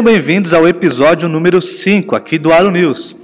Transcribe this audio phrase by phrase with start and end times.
[0.00, 3.14] Sejam bem-vindos ao episódio número 5 aqui do Aro News.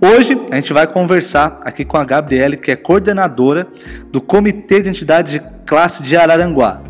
[0.00, 3.68] Hoje a gente vai conversar aqui com a Gabriele, que é coordenadora
[4.10, 6.80] do Comitê de Entidade de Classe de Araranguá.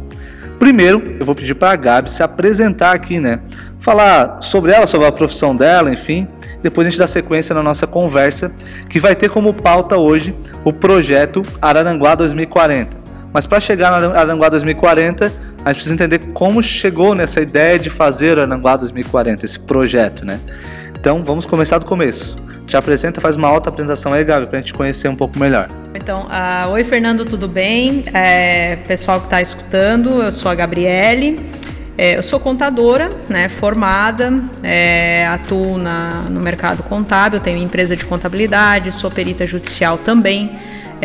[0.59, 3.41] Primeiro, eu vou pedir para a Gabi se apresentar aqui, né?
[3.79, 6.27] Falar sobre ela, sobre a profissão dela, enfim.
[6.63, 8.51] Depois a gente dá sequência na nossa conversa,
[8.89, 10.35] que vai ter como pauta hoje
[10.65, 13.04] o projeto Araranguá 2040.
[13.35, 17.91] Mas para chegar no Araranguá 2040, a gente precisa entender como chegou nessa ideia de
[17.91, 20.39] fazer o Araranguá 2040, esse projeto, né?
[20.97, 22.37] Então vamos começar do começo.
[22.65, 25.67] Te apresenta, faz uma alta apresentação aí, Gabi, para a gente conhecer um pouco melhor.
[25.97, 28.05] Então, uh, oi Fernando, tudo bem?
[28.15, 31.45] É, pessoal que está escutando, eu sou a Gabriele.
[31.99, 34.33] É, eu sou contadora, né, formada,
[34.63, 40.57] é, atuo na, no mercado contábil, tenho empresa de contabilidade, sou perita judicial também,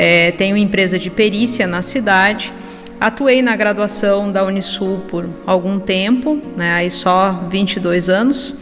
[0.02, 2.54] é, tenho empresa de perícia na cidade.
[3.02, 8.56] Atuei na graduação da Unisul por algum tempo, né, aí só 22 anos.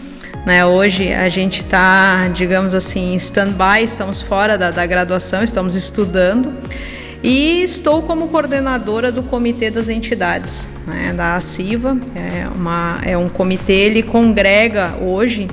[0.47, 0.65] Né?
[0.65, 6.51] Hoje a gente está, digamos assim, em stand-by, estamos fora da, da graduação, estamos estudando.
[7.21, 11.97] E estou como coordenadora do Comitê das Entidades, né, da ACIVA.
[12.15, 15.47] É, uma, é um comitê, ele congrega hoje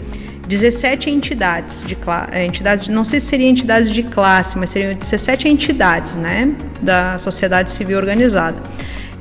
[0.46, 1.96] 17 entidades de
[2.30, 7.18] é, entidades, não sei se seriam entidades de classe, mas seriam 17 entidades, né, da
[7.18, 8.56] sociedade civil organizada.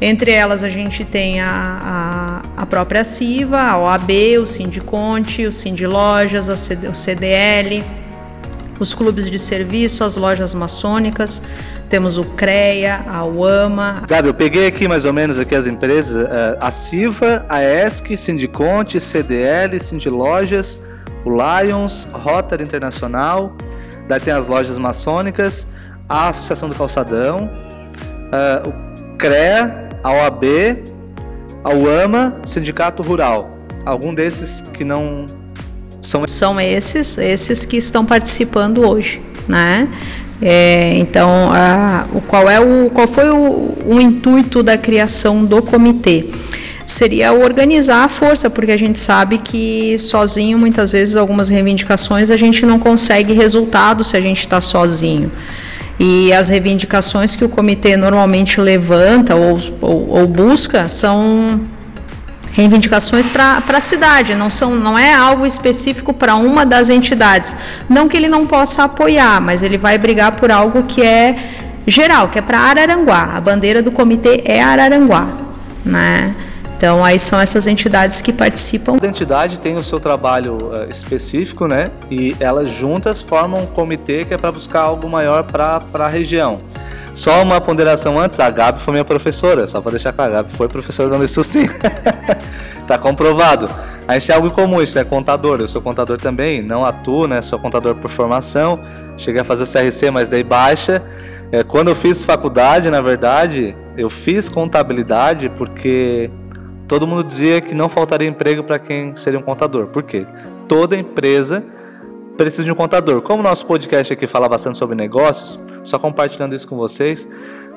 [0.02, 5.54] Entre elas a gente tem a, a, a própria CIVA, a OAB, o Sindiconte, o
[5.54, 7.84] Sindilojas, CD, o CDL,
[8.80, 11.42] os clubes de serviço, as lojas maçônicas,
[11.90, 14.04] temos o CREA, a UAMA.
[14.08, 18.18] Gabi, eu peguei aqui mais ou menos aqui as empresas, eh, a CIVA, a ESC,
[18.18, 20.82] Sindiconte, CDL, Sindilojas,
[21.26, 23.56] o Lions, Rotary Internacional,
[24.08, 25.68] daí tem as lojas maçônicas,
[26.08, 27.50] a Associação do Calçadão,
[28.32, 30.44] uh, o CREA, a OAB,
[31.64, 33.58] a UAMA, Sindicato Rural.
[33.86, 35.26] Algum desses que não
[36.02, 39.88] são são esses, esses que estão participando hoje, né?
[40.42, 45.62] É, então, a, o, qual é o qual foi o, o intuito da criação do
[45.62, 46.26] comitê?
[46.86, 52.38] Seria organizar a força, porque a gente sabe que sozinho, muitas vezes, algumas reivindicações a
[52.38, 55.32] gente não consegue resultado se a gente está sozinho.
[56.00, 61.62] E as reivindicações que o comitê normalmente levanta ou, ou, ou busca são
[62.52, 67.56] reivindicações para a cidade, não, são, não é algo específico para uma das entidades.
[67.90, 71.36] Não que ele não possa apoiar, mas ele vai brigar por algo que é
[71.88, 73.32] geral, que é para Araranguá.
[73.36, 75.28] A bandeira do comitê é Araranguá.
[75.84, 76.34] Né?
[76.84, 78.96] Então, aí são essas entidades que participam.
[78.96, 81.90] Cada entidade tem o seu trabalho uh, específico, né?
[82.12, 86.60] E elas juntas formam um comitê que é para buscar algo maior para a região.
[87.14, 90.52] Só uma ponderação antes, a Gabi foi minha professora, só para deixar claro, a Gabi
[90.52, 91.70] foi professora da sim.
[92.86, 93.70] tá comprovado.
[94.06, 97.30] A gente tem algo em comum, gente é contador, eu sou contador também, não atuo,
[97.30, 97.42] né?
[97.42, 98.78] Sou contador por formação,
[99.16, 101.02] cheguei a fazer o CRC, mas dei baixa.
[101.50, 106.30] É, quando eu fiz faculdade, na verdade, eu fiz contabilidade porque
[106.88, 109.88] todo mundo dizia que não faltaria emprego para quem seria um contador.
[109.88, 110.26] Por quê?
[110.68, 111.64] Toda empresa
[112.38, 113.22] precisa de um contador.
[113.22, 117.28] Como o nosso podcast aqui fala bastante sobre negócios, só compartilhando isso com vocês,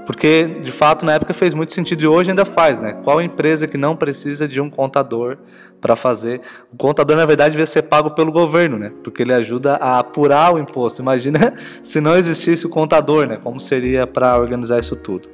[0.06, 2.96] porque de fato na época fez muito sentido e hoje ainda faz, né?
[3.02, 5.36] Qual empresa que não precisa de um contador
[5.80, 6.40] para fazer?
[6.72, 8.92] O contador na verdade devia ser pago pelo governo, né?
[9.02, 11.02] Porque ele ajuda a apurar o imposto.
[11.02, 13.38] Imagina se não existisse o contador, né?
[13.42, 15.28] Como seria para organizar isso tudo?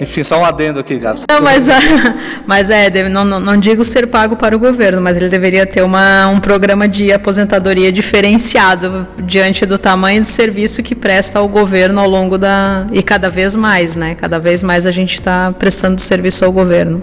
[0.00, 1.24] Enfim, só um adendo aqui, Gabs.
[1.30, 1.68] Não, mas,
[2.46, 5.82] mas é, não, não, não, digo ser pago para o governo, mas ele deveria ter
[5.82, 12.00] uma, um programa de aposentadoria diferenciado diante do tamanho do serviço que presta ao governo
[12.00, 12.86] ao longo da.
[12.90, 14.14] E cada vez mais, né?
[14.14, 17.02] Cada vez mais a gente está prestando serviço ao governo.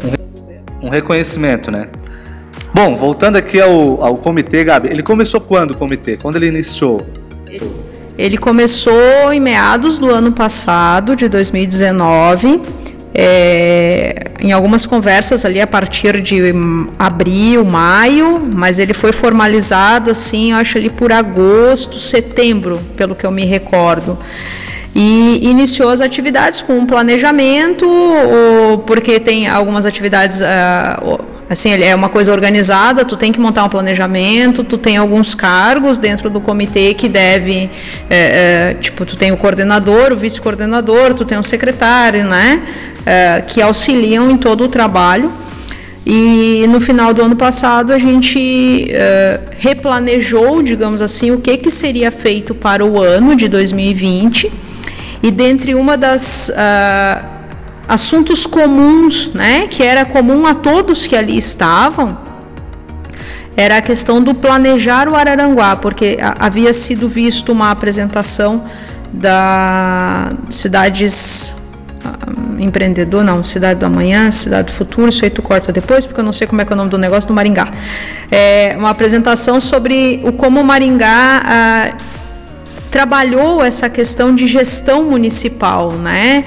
[0.81, 1.88] Um reconhecimento, né?
[2.73, 6.17] Bom, voltando aqui ao, ao comitê, Gabi, ele começou quando o comitê?
[6.17, 7.05] Quando ele iniciou?
[7.47, 7.89] Ele
[8.37, 12.61] começou em meados do ano passado, de 2019,
[13.13, 16.53] é, em algumas conversas ali a partir de
[16.97, 23.31] abril, maio, mas ele foi formalizado assim, acho ali por agosto, setembro, pelo que eu
[23.31, 24.17] me recordo.
[24.93, 27.87] E iniciou as atividades com um planejamento,
[28.85, 30.41] porque tem algumas atividades.
[30.41, 35.34] Uh, assim, é uma coisa organizada, tu tem que montar um planejamento, tu tem alguns
[35.34, 37.69] cargos dentro do comitê que deve,
[38.09, 42.61] é, é, tipo, tu tem o coordenador, o vice-coordenador, tu tem o secretário, né,
[43.05, 45.31] é, que auxiliam em todo o trabalho.
[46.05, 51.69] E no final do ano passado a gente é, replanejou, digamos assim, o que, que
[51.69, 54.52] seria feito para o ano de 2020.
[55.22, 57.39] E dentre uma das uh,
[57.90, 62.16] assuntos comuns, né, que era comum a todos que ali estavam,
[63.58, 68.64] era a questão do planejar o Araranguá, porque havia sido visto uma apresentação
[69.12, 71.56] da cidades
[72.06, 76.22] uh, empreendedor, não, Cidade do Amanhã, Cidade do Futuro, isso aí tu corta depois, porque
[76.22, 77.74] eu não sei como é que é o nome do negócio do Maringá.
[78.32, 82.03] É uma apresentação sobre o como o Maringá uh,
[82.91, 86.46] trabalhou essa questão de gestão municipal, né?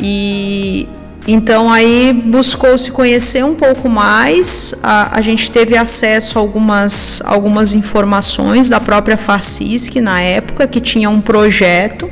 [0.00, 0.88] E
[1.30, 7.20] então aí buscou se conhecer um pouco mais, a, a, gente teve acesso a algumas,
[7.22, 12.10] algumas informações da própria FACISC na época, que tinha um projeto.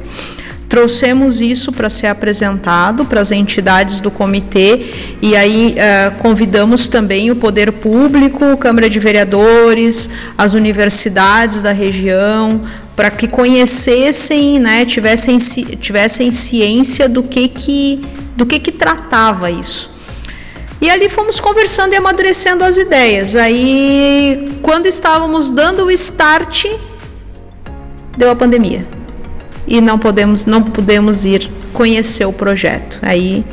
[0.69, 4.87] Trouxemos isso para ser apresentado para as entidades do comitê
[5.23, 12.63] e aí uh, convidamos também o poder público, Câmara de Vereadores, as universidades da região,
[12.97, 18.01] para que conhecessem, né, tivessem, tivessem ciência do que, que
[18.37, 19.91] do que, que tratava isso.
[20.81, 23.35] E ali fomos conversando e amadurecendo as ideias.
[23.35, 26.67] Aí, quando estávamos dando o start,
[28.17, 28.87] deu a pandemia.
[29.67, 32.99] E não podemos, não pudemos ir conhecer o projeto.
[33.03, 33.45] Aí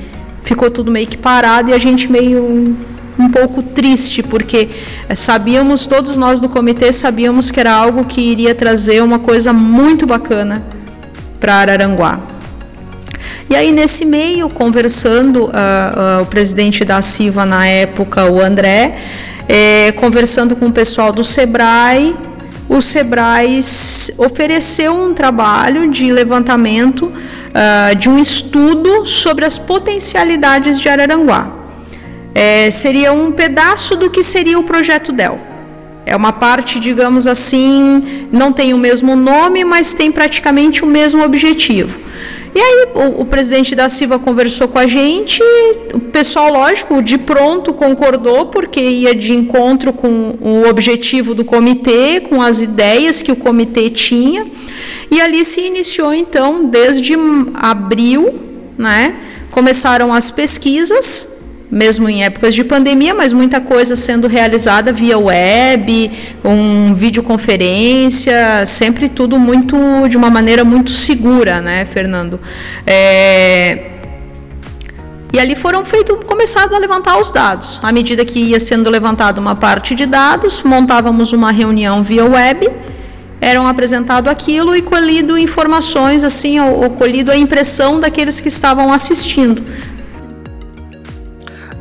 [0.44, 2.76] ficou tudo meio que parado e a gente meio
[3.18, 4.70] um pouco triste, porque
[5.16, 10.06] sabíamos, todos nós do comitê sabíamos que era algo que iria trazer uma coisa muito
[10.06, 10.64] bacana
[11.40, 12.20] para Araranguá.
[13.50, 18.98] E aí, nesse meio, conversando, uh, uh, o presidente da CIVA na época, o André,
[19.48, 22.16] é, conversando com o pessoal do SEBRAE,
[22.74, 23.60] o SEBRAE
[24.18, 31.52] ofereceu um trabalho de levantamento uh, de um estudo sobre as potencialidades de Araranguá.
[32.34, 35.40] É, seria um pedaço do que seria o projeto DEL.
[36.04, 41.24] É uma parte, digamos assim, não tem o mesmo nome, mas tem praticamente o mesmo
[41.24, 42.00] objetivo.
[42.56, 45.42] E aí o, o, presidente da Silva conversou com a gente,
[45.92, 52.20] o pessoal, lógico, de pronto concordou, porque ia de encontro com o objetivo do comitê,
[52.20, 54.46] com as ideias que o comitê tinha.
[55.10, 57.16] E ali se iniciou, então, desde
[57.56, 58.40] abril,
[58.78, 59.16] né?
[59.50, 61.33] Começaram as pesquisas
[61.74, 66.12] mesmo em épocas de pandemia, mas muita coisa sendo realizada via web,
[66.46, 69.76] um videoconferência, sempre tudo muito
[70.08, 72.40] de uma maneira muito segura, né, Fernando?
[72.86, 73.90] É...
[75.34, 77.80] E ali foram feitos, começados a levantar os dados.
[77.82, 82.70] À medida que ia sendo levantada uma parte de dados, montávamos uma reunião via web,
[83.42, 88.94] eram apresentado aquilo e colhido informações assim, ou, ou colhido a impressão daqueles que estavam
[88.94, 89.64] assistindo.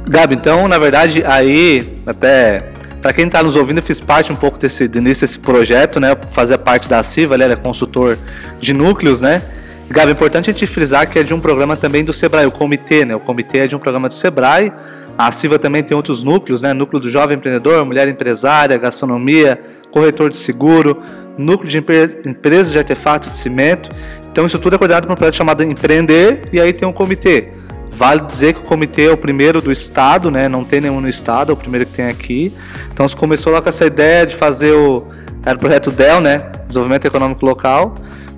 [0.08, 2.62] Gabi, então, na verdade, aí, até
[3.00, 6.16] para quem está nos ouvindo, eu fiz parte um pouco desse, início desse projeto, né?
[6.30, 8.16] Fazer parte da CIVA, ele é consultor
[8.60, 9.42] de núcleos, né?
[9.90, 12.46] E, Gabi, é importante a gente frisar que é de um programa também do Sebrae,
[12.46, 13.14] o comitê, né?
[13.14, 14.72] O comitê é de um programa do Sebrae.
[15.18, 16.72] A CIVA também tem outros núcleos, né?
[16.72, 19.58] Núcleo do Jovem Empreendedor, Mulher Empresária, Gastronomia,
[19.90, 21.00] Corretor de Seguro,
[21.36, 23.90] Núcleo de Empresas de Artefato de Cimento.
[24.30, 27.48] Então, isso tudo é coordenado por um projeto chamado Empreender, e aí tem um comitê.
[27.94, 30.48] Vale dizer que o comitê é o primeiro do estado, né?
[30.48, 32.52] Não tem nenhum no estado, é o primeiro que tem aqui.
[32.90, 35.06] Então se começou lá com essa ideia de fazer o,
[35.44, 36.38] era o projeto DEL, né?
[36.66, 37.94] Desenvolvimento Econômico Local.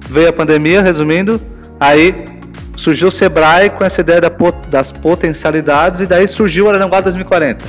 [0.08, 1.40] Veio a pandemia, resumindo,
[1.78, 2.24] aí
[2.76, 4.20] surgiu o Sebrae com essa ideia
[4.68, 7.64] das potencialidades e daí surgiu o Araranguá 2040.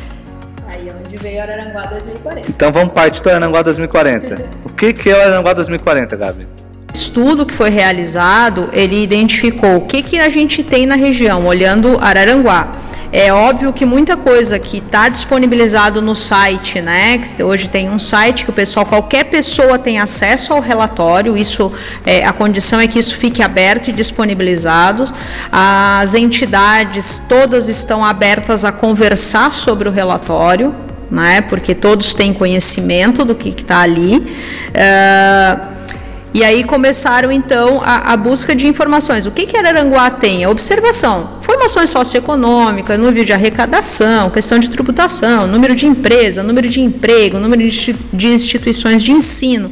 [0.67, 2.49] Aí onde veio o Araranguá 2040.
[2.49, 4.49] Então vamos partir do Araranguá 2040.
[4.65, 6.47] o que, que é o Araranguá 2040, Gabi?
[6.95, 11.97] Estudo que foi realizado, ele identificou o que, que a gente tem na região, olhando
[12.01, 12.71] Araranguá.
[13.11, 17.21] É óbvio que muita coisa que está disponibilizado no site, né?
[17.41, 21.37] Hoje tem um site que o pessoal, qualquer pessoa tem acesso ao relatório.
[21.37, 21.71] Isso,
[22.05, 25.05] é, a condição é que isso fique aberto e disponibilizado.
[25.49, 30.75] As entidades todas estão abertas a conversar sobre o relatório,
[31.09, 31.39] né?
[31.41, 34.17] Porque todos têm conhecimento do que está ali.
[34.17, 35.74] Uh,
[36.35, 39.25] e aí começaram então a, a busca de informações.
[39.25, 40.43] O que, que Araranguá tem?
[40.43, 46.81] A observação, formações socioeconômicas, número de arrecadação, questão de tributação, número de empresa, número de
[46.81, 49.71] emprego, número de instituições de ensino.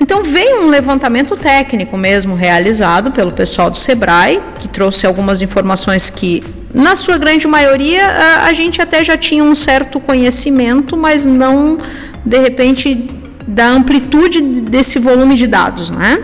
[0.00, 6.10] Então veio um levantamento técnico mesmo realizado pelo pessoal do Sebrae, que trouxe algumas informações
[6.10, 6.42] que,
[6.74, 11.78] na sua grande maioria, a, a gente até já tinha um certo conhecimento, mas não
[12.26, 16.22] de repente da amplitude desse volume de dados, né?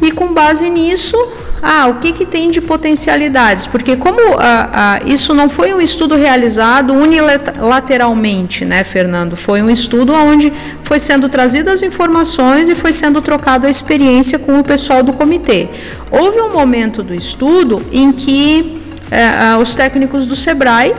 [0.00, 1.16] E com base nisso,
[1.62, 3.68] ah, o que, que tem de potencialidades?
[3.68, 9.36] Porque como ah, ah, isso não foi um estudo realizado unilateralmente, né, Fernando?
[9.36, 10.52] Foi um estudo onde
[10.82, 15.68] foi sendo trazidas informações e foi sendo trocada a experiência com o pessoal do comitê.
[16.10, 20.92] Houve um momento do estudo em que eh, ah, os técnicos do SEBRAE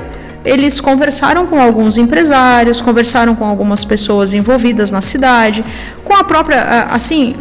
[0.46, 5.64] eles conversaram com alguns empresários, conversaram com algumas pessoas envolvidas na cidade,
[6.04, 7.36] com a própria, assim,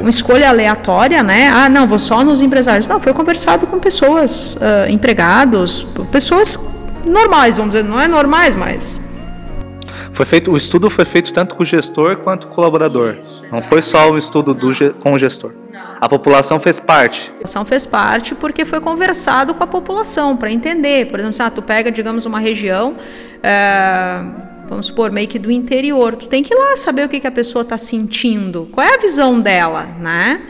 [0.00, 1.50] uma escolha aleatória, né?
[1.52, 2.88] Ah, não, vou só nos empresários.
[2.88, 6.58] Não, foi conversado com pessoas, uh, empregados, pessoas
[7.04, 9.00] normais, vamos dizer, não é normais, mas
[10.16, 13.16] foi feito, o estudo foi feito tanto com o gestor quanto com o colaborador.
[13.20, 15.52] Isso, não foi só um estudo do, com o gestor.
[15.70, 15.80] Não.
[16.00, 17.28] A população fez parte.
[17.28, 21.06] A população fez parte porque foi conversado com a população para entender.
[21.06, 22.96] Por exemplo, se ah, tu pega, digamos, uma região,
[23.42, 24.22] é,
[24.66, 27.26] vamos supor, meio que do interior, tu tem que ir lá saber o que, que
[27.26, 30.40] a pessoa está sentindo, qual é a visão dela, né?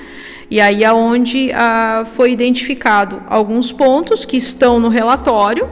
[0.49, 5.69] E aí é onde ah, foi identificado alguns pontos que estão no relatório.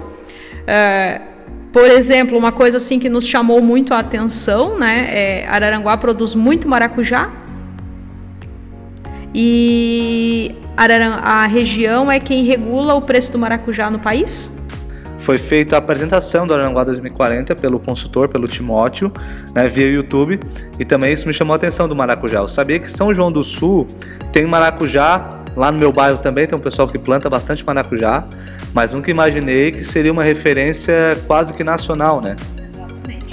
[0.67, 1.21] É,
[1.75, 5.09] por exemplo, uma coisa assim que nos chamou muito a atenção, né?
[5.11, 7.33] É, Araranguá produz muito maracujá.
[9.35, 14.57] E a região é quem regula o preço do maracujá no país?
[15.19, 19.13] Foi feita a apresentação do Araranguá 2040 pelo consultor, pelo Timóteo,
[19.53, 20.39] né, via YouTube,
[20.79, 22.39] e também isso me chamou a atenção do maracujá.
[22.39, 23.89] Eu sabia que São João do Sul
[24.31, 28.25] tem maracujá, lá no meu bairro também tem um pessoal que planta bastante maracujá,
[28.73, 32.37] mas nunca imaginei que seria uma referência quase que nacional, né?
[32.67, 33.27] Exatamente.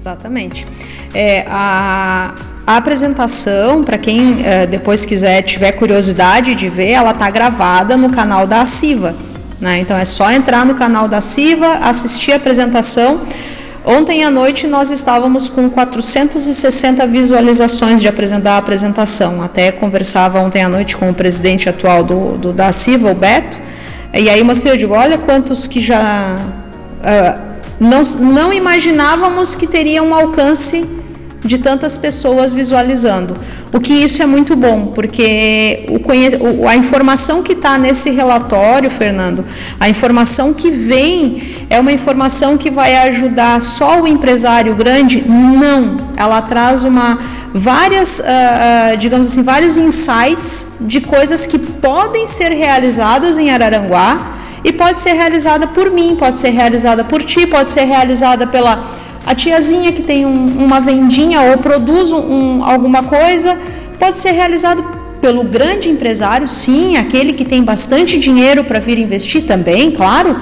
[0.00, 0.66] Exatamente.
[1.12, 2.34] É, a,
[2.66, 8.10] a apresentação, para quem é, depois quiser, tiver curiosidade de ver, ela está gravada no
[8.10, 9.14] canal da Siva.
[9.60, 9.78] Né?
[9.78, 13.20] Então é só entrar no canal da Siva, assistir a apresentação.
[13.86, 19.42] Ontem à noite nós estávamos com 460 visualizações de apresentar a apresentação.
[19.42, 23.58] Até conversava ontem à noite com o presidente atual do, do da Siva, o Beto,
[24.14, 27.40] e aí mostrei, eu digo, olha quantos que já uh,
[27.78, 31.03] não, não imaginávamos que teria um alcance
[31.44, 33.36] de tantas pessoas visualizando.
[33.72, 39.44] O que isso é muito bom, porque o, a informação que está nesse relatório, Fernando,
[39.78, 45.22] a informação que vem é uma informação que vai ajudar só o empresário grande?
[45.26, 47.18] Não, ela traz uma
[47.52, 54.32] várias, uh, digamos assim, vários insights de coisas que podem ser realizadas em Araranguá
[54.64, 58.82] e pode ser realizada por mim, pode ser realizada por ti, pode ser realizada pela
[59.26, 63.58] a tiazinha que tem um, uma vendinha ou produz um, alguma coisa,
[63.98, 64.84] pode ser realizado
[65.20, 70.38] pelo grande empresário, sim, aquele que tem bastante dinheiro para vir investir também, claro,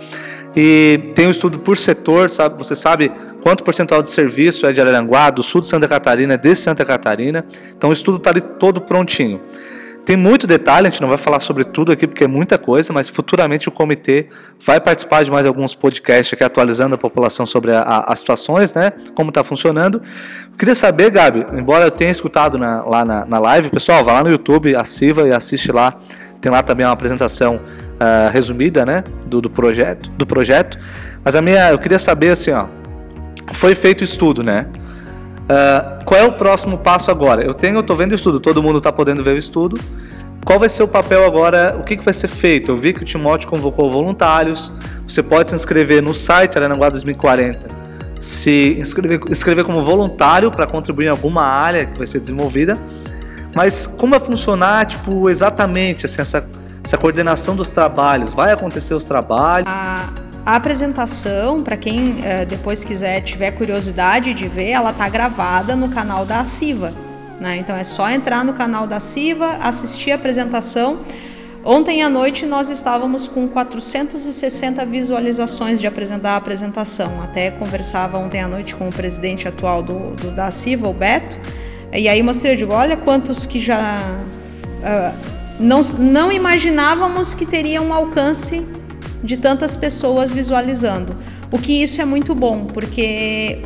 [0.54, 2.56] E tem o um estudo por setor, sabe?
[2.58, 6.54] Você sabe quanto percentual de serviço é de Araranguá, do sul de Santa Catarina, de
[6.54, 7.44] Santa Catarina.
[7.76, 9.42] Então o estudo está ali todo prontinho.
[10.06, 12.92] Tem muito detalhe, a gente não vai falar sobre tudo aqui porque é muita coisa,
[12.92, 14.28] mas futuramente o comitê
[14.64, 18.72] vai participar de mais alguns podcasts aqui atualizando a população sobre a, a, as situações,
[18.72, 18.92] né?
[19.16, 20.00] Como está funcionando.
[20.52, 24.12] Eu queria saber, Gabi, embora eu tenha escutado na, lá na, na live, pessoal, vá
[24.12, 25.92] lá no YouTube, assiva e assiste lá.
[26.40, 29.02] Tem lá também uma apresentação uh, resumida, né?
[29.26, 30.78] Do, do, projeto, do projeto.
[31.24, 32.66] Mas a minha, eu queria saber assim, ó.
[33.54, 34.66] Foi feito estudo, né?
[35.46, 37.42] Uh, qual é o próximo passo agora?
[37.42, 39.80] Eu tenho, eu tô vendo o estudo, todo mundo está podendo ver o estudo.
[40.44, 41.76] Qual vai ser o papel agora?
[41.78, 42.70] O que, que vai ser feito?
[42.70, 44.72] Eu vi que o Timóteo convocou voluntários.
[45.06, 47.68] Você pode se inscrever no site Arananguá 2040,
[48.20, 52.76] se inscrever, inscrever como voluntário para contribuir em alguma área que vai ser desenvolvida.
[53.54, 56.44] Mas como vai funcionar, tipo, exatamente assim, essa,
[56.82, 58.32] essa coordenação dos trabalhos?
[58.32, 59.68] Vai acontecer os trabalhos?
[59.68, 65.74] Ah a apresentação, para quem uh, depois quiser tiver curiosidade de ver, ela tá gravada
[65.74, 66.92] no canal da Aciva.
[67.40, 67.56] Né?
[67.56, 71.00] Então é só entrar no canal da Siva, assistir a apresentação.
[71.64, 77.20] Ontem à noite nós estávamos com 460 visualizações de apresentar a apresentação.
[77.24, 81.40] Até conversava ontem à noite com o presidente atual do, do da Siva, o Beto,
[81.92, 85.16] e aí mostrei, eu digo, olha quantos que já uh,
[85.58, 88.64] não, não imaginávamos que teria um alcance
[89.26, 91.14] de tantas pessoas visualizando.
[91.50, 93.62] O que isso é muito bom, porque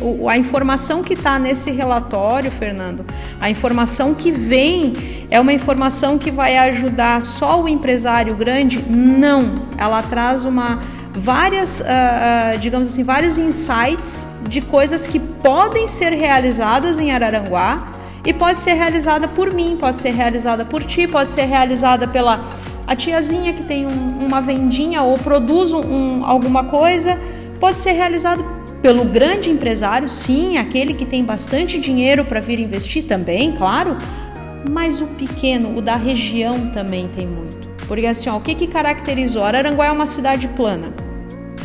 [0.00, 3.04] o, a informação que está nesse relatório, Fernando,
[3.40, 4.92] a informação que vem
[5.30, 8.84] é uma informação que vai ajudar só o empresário grande?
[8.88, 10.80] Não, ela traz uma
[11.12, 17.90] várias, uh, digamos assim, vários insights de coisas que podem ser realizadas em Araranguá
[18.24, 22.44] e pode ser realizada por mim, pode ser realizada por ti, pode ser realizada pela
[22.88, 27.20] a tiazinha que tem um, uma vendinha ou produz um, alguma coisa,
[27.60, 28.42] pode ser realizado
[28.80, 33.98] pelo grande empresário, sim, aquele que tem bastante dinheiro para vir investir também, claro,
[34.70, 37.68] mas o pequeno, o da região também tem muito.
[37.86, 39.44] Porque assim, ó, o que, que caracterizou?
[39.44, 40.94] Araranguá é uma cidade plana,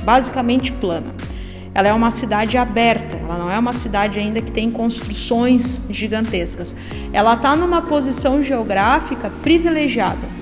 [0.03, 1.15] basicamente plana.
[1.73, 6.75] Ela é uma cidade aberta, ela não é uma cidade ainda que tem construções gigantescas.
[7.13, 10.32] Ela está numa posição geográfica privilegiada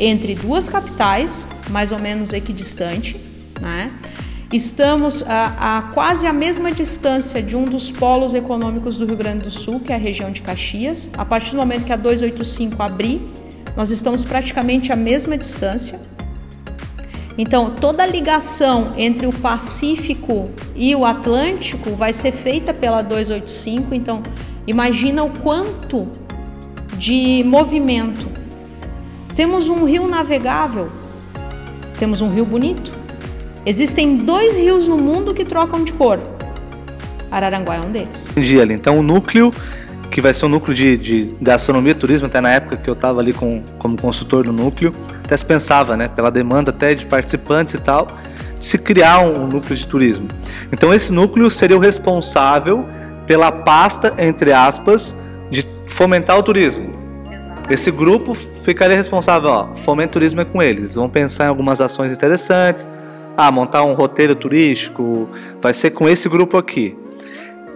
[0.00, 3.20] entre duas capitais, mais ou menos equidistante,
[3.60, 3.90] né?
[4.50, 9.44] Estamos a, a, quase a mesma distância de um dos polos econômicos do Rio Grande
[9.44, 11.08] do Sul, que é a região de Caxias.
[11.16, 13.20] A partir do momento que a 285 abrir,
[13.76, 16.00] nós estamos praticamente à mesma distância.
[17.38, 23.94] Então, toda a ligação entre o Pacífico e o Atlântico vai ser feita pela 285.
[23.94, 24.20] Então,
[24.66, 26.08] imagina o quanto
[26.98, 28.39] de movimento
[29.34, 30.88] temos um rio navegável,
[31.98, 32.90] temos um rio bonito.
[33.64, 36.18] Existem dois rios no mundo que trocam de cor.
[37.30, 38.28] Araranguá é um deles.
[38.30, 38.74] Entendi ali.
[38.74, 39.52] Então o núcleo,
[40.10, 42.94] que vai ser um núcleo de, de gastronomia e turismo, até na época que eu
[42.94, 44.92] estava ali com, como consultor do núcleo,
[45.24, 48.06] até se pensava, né, pela demanda até de participantes e tal,
[48.58, 50.26] se criar um, um núcleo de turismo.
[50.72, 52.88] Então esse núcleo seria o responsável
[53.26, 55.14] pela pasta, entre aspas,
[55.50, 56.99] de fomentar o turismo.
[57.70, 60.96] Esse grupo ficaria responsável, ó, fomento turismo é com eles.
[60.96, 62.88] Vão pensar em algumas ações interessantes.
[63.36, 65.28] Ah, montar um roteiro turístico,
[65.60, 66.96] vai ser com esse grupo aqui.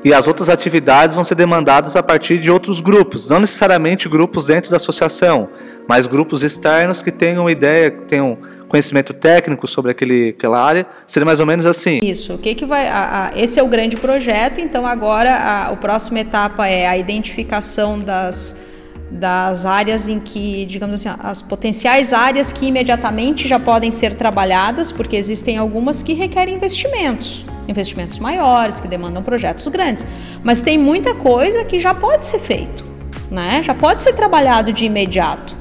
[0.04, 4.48] E as outras atividades vão ser demandadas a partir de outros grupos, não necessariamente grupos
[4.48, 5.48] dentro da associação,
[5.88, 8.36] mas grupos externos que tenham ideia, que tenham
[8.68, 10.84] conhecimento técnico sobre aquele, aquela área.
[11.06, 12.00] Seria mais ou menos assim.
[12.02, 12.34] Isso.
[12.34, 12.88] O que que vai?
[12.88, 14.60] A, a, esse é o grande projeto.
[14.60, 18.73] Então agora a, a próxima etapa é a identificação das
[19.10, 24.90] das áreas em que, digamos assim, as potenciais áreas que imediatamente já podem ser trabalhadas,
[24.90, 30.06] porque existem algumas que requerem investimentos, investimentos maiores, que demandam projetos grandes.
[30.42, 32.84] Mas tem muita coisa que já pode ser feito,
[33.30, 33.62] né?
[33.62, 35.56] Já pode ser trabalhado de imediato.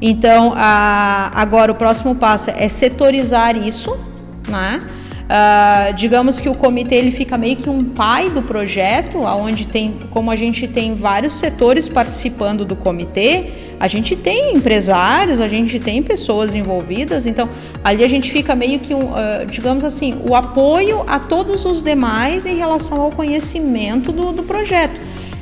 [0.00, 3.98] Então, a, agora o próximo passo é setorizar isso,
[4.48, 4.80] né?
[5.28, 9.94] Uh, digamos que o comitê ele fica meio que um pai do projeto, aonde tem,
[10.08, 13.44] como a gente tem vários setores participando do comitê,
[13.78, 17.46] a gente tem empresários, a gente tem pessoas envolvidas, então
[17.84, 21.82] ali a gente fica meio que, um, uh, digamos assim, o apoio a todos os
[21.82, 24.98] demais em relação ao conhecimento do, do projeto.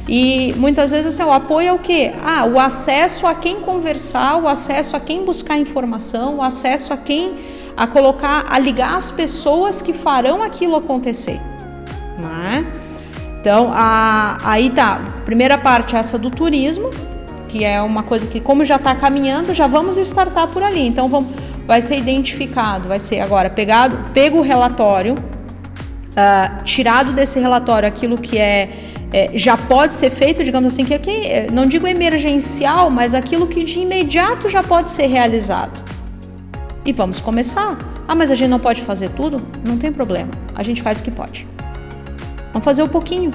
[0.09, 2.13] E muitas vezes assim, o apoio é o quê?
[2.25, 6.97] Ah, o acesso a quem conversar, o acesso a quem buscar informação, o acesso a
[6.97, 7.35] quem
[7.77, 11.39] a colocar, a ligar as pessoas que farão aquilo acontecer,
[12.19, 12.67] né?
[13.41, 16.91] Então, a, aí tá, primeira parte essa do turismo,
[17.49, 20.87] que é uma coisa que como já está caminhando, já vamos startar por ali.
[20.87, 21.31] Então, vamos,
[21.67, 28.19] vai ser identificado, vai ser agora pegado, pego o relatório, uh, tirado desse relatório aquilo
[28.19, 28.69] que é,
[29.13, 33.63] é, já pode ser feito, digamos assim, que aqui, não digo emergencial, mas aquilo que
[33.63, 35.86] de imediato já pode ser realizado
[36.87, 37.77] e vamos começar.
[38.07, 39.45] Ah, mas a gente não pode fazer tudo?
[39.67, 40.31] Não tem problema.
[40.55, 41.47] A gente faz o que pode.
[42.53, 43.33] Vamos fazer um pouquinho.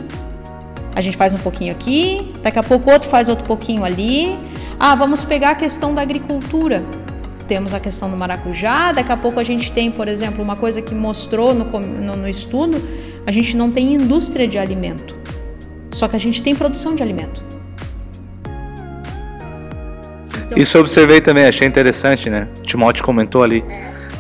[0.96, 4.38] A gente faz um pouquinho aqui, daqui a pouco outro faz outro pouquinho ali.
[4.80, 6.84] Ah, vamos pegar a questão da agricultura.
[7.48, 10.82] Temos a questão do maracujá, daqui a pouco a gente tem, por exemplo, uma coisa
[10.82, 12.82] que mostrou no, no, no estudo:
[13.28, 15.16] a gente não tem indústria de alimento,
[15.92, 17.51] só que a gente tem produção de alimento.
[20.56, 22.48] Isso eu observei também, achei interessante, né?
[22.60, 23.64] O Timóteo comentou ali.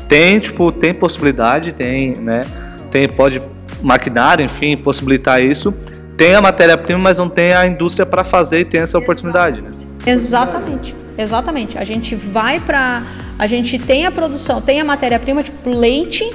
[0.07, 2.41] Tem, tipo, tem possibilidade, tem, né?
[2.89, 3.41] Tem, pode
[3.81, 5.73] maquinar, enfim, possibilitar isso.
[6.17, 9.69] Tem a matéria-prima, mas não tem a indústria para fazer e tem essa oportunidade, né?
[10.05, 11.77] Exatamente, exatamente.
[11.77, 13.03] A gente vai para,
[13.37, 16.31] a gente tem a produção, tem a matéria-prima, tipo leite.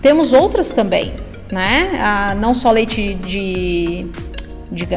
[0.00, 1.12] Temos outras também,
[1.52, 1.98] né?
[2.00, 4.06] Ah, não só leite de,
[4.70, 4.88] de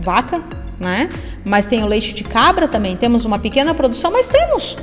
[0.00, 0.42] vaca,
[0.82, 1.08] né?
[1.44, 4.76] Mas tem o leite de cabra também, temos uma pequena produção, mas temos,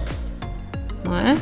[1.05, 1.38] não é?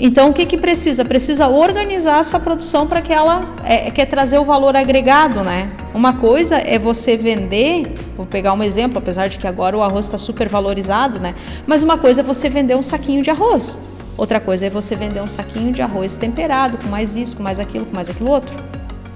[0.00, 1.04] Então, o que, que precisa?
[1.04, 5.72] Precisa organizar essa produção para que ela é, quer trazer o valor agregado, né?
[5.92, 10.06] Uma coisa é você vender, vou pegar um exemplo, apesar de que agora o arroz
[10.06, 11.34] está super valorizado, né?
[11.66, 13.76] Mas uma coisa é você vender um saquinho de arroz.
[14.16, 17.58] Outra coisa é você vender um saquinho de arroz temperado, com mais isso, com mais
[17.58, 18.54] aquilo, com mais aquilo outro.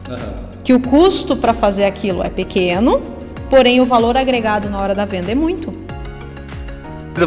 [0.09, 0.63] Uhum.
[0.65, 3.01] Que o custo para fazer aquilo é pequeno,
[3.53, 5.71] porém o valor agregado na hora da venda é muito.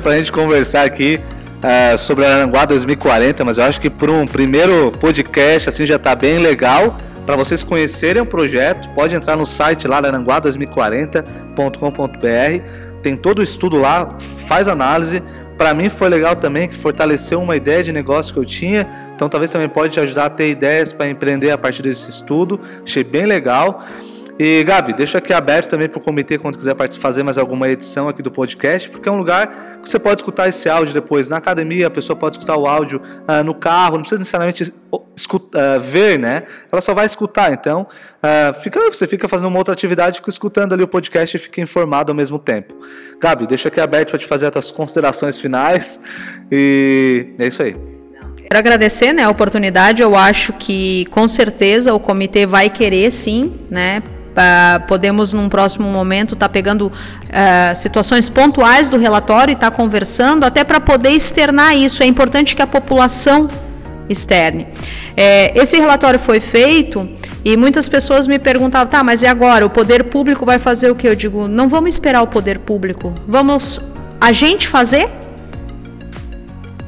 [0.01, 1.21] Para a gente conversar aqui,
[1.61, 5.97] é, sobre a Aranguá 2040, mas eu acho que para um primeiro podcast assim já
[5.97, 6.97] está bem legal.
[7.27, 12.69] Para vocês conhecerem o projeto, pode entrar no site lá aranguá2040.com.br.
[13.03, 15.21] Tem todo o estudo lá, faz análise.
[15.55, 18.87] Para mim foi legal também que fortaleceu uma ideia de negócio que eu tinha.
[19.15, 22.59] Então talvez também pode te ajudar a ter ideias para empreender a partir desse estudo.
[22.83, 23.83] Achei bem legal.
[24.37, 28.09] E Gabi, deixa aqui aberto também para o comitê quando quiser fazer mais alguma edição
[28.09, 31.37] aqui do podcast, porque é um lugar que você pode escutar esse áudio depois na
[31.37, 34.73] academia, a pessoa pode escutar o áudio uh, no carro, não precisa necessariamente
[35.15, 36.43] escuta, uh, ver, né?
[36.69, 37.53] Ela só vai escutar.
[37.53, 37.87] Então,
[38.21, 41.61] uh, fica, você fica fazendo uma outra atividade, fica escutando ali o podcast e fica
[41.61, 42.75] informado ao mesmo tempo.
[43.21, 46.01] Gabi, deixa aqui aberto para te fazer as considerações finais
[46.51, 47.73] e é isso aí.
[48.35, 50.01] Quero agradecer né, a oportunidade.
[50.01, 54.03] Eu acho que com certeza o comitê vai querer sim, né?
[54.35, 59.71] Uh, podemos, num próximo momento, estar tá pegando uh, situações pontuais do relatório e estar
[59.71, 62.03] tá conversando, até para poder externar isso.
[62.03, 63.49] É importante que a população
[64.09, 64.67] externe.
[65.15, 67.09] É, esse relatório foi feito
[67.43, 69.65] e muitas pessoas me perguntavam: tá, mas e agora?
[69.65, 71.07] O poder público vai fazer o que?
[71.07, 73.79] Eu digo: não vamos esperar o poder público, vamos
[74.19, 75.09] a gente fazer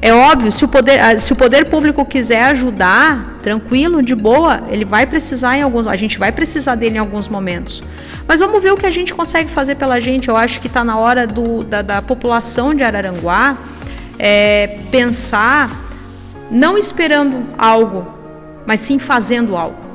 [0.00, 4.62] é óbvio, se o, poder, ah, se o poder público quiser ajudar, tranquilo, de boa,
[4.68, 5.88] ele vai precisar em alguns.
[5.88, 7.82] A gente vai precisar dele em alguns momentos.
[8.26, 10.28] Mas vamos ver o que a gente consegue fazer pela gente.
[10.28, 13.58] Eu acho que está na hora do, da, da, população de Araranguá
[14.20, 15.68] é, pensar,
[16.48, 18.06] não esperando algo,
[18.64, 19.87] mas sim fazendo algo.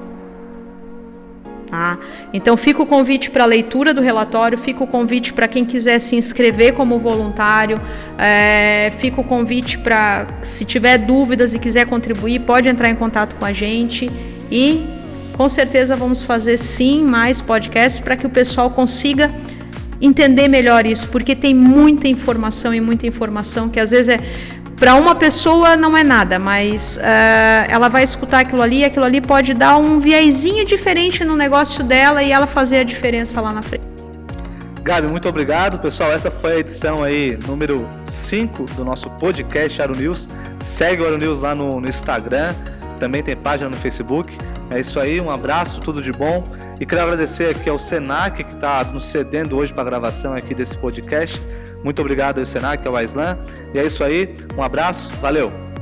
[1.73, 1.97] Tá?
[2.31, 5.97] Então fica o convite para a leitura do relatório, fica o convite para quem quiser
[5.97, 7.81] se inscrever como voluntário,
[8.15, 13.36] é, fica o convite para, se tiver dúvidas e quiser contribuir, pode entrar em contato
[13.38, 14.07] com a gente
[14.51, 14.86] e
[15.36, 19.31] com certeza vamos fazer sim mais podcasts para que o pessoal consiga
[19.99, 24.19] entender melhor isso, porque tem muita informação e muita informação que às vezes é
[24.77, 27.01] para uma pessoa não é nada, mas uh,
[27.69, 32.23] ela vai escutar aquilo ali, aquilo ali pode dar um viezinho diferente no negócio dela
[32.23, 33.93] e ela fazer a diferença lá na frente.
[34.83, 36.12] Gabi, muito obrigado, pessoal.
[36.12, 40.29] Essa foi a edição aí número 5 do nosso podcast Aro News.
[40.59, 42.53] Segue o Aro News lá no, no Instagram,
[42.99, 44.38] também tem página no Facebook.
[44.69, 46.43] É isso aí, um abraço, tudo de bom.
[46.81, 50.53] E quero agradecer aqui ao Senac que está nos cedendo hoje para a gravação aqui
[50.53, 51.41] desse podcast.
[51.83, 53.37] Muito obrigado ao Senac, ao Aislan.
[53.73, 55.72] E é isso aí, um abraço, valeu!